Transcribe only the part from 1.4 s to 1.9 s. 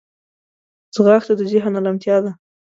ذهن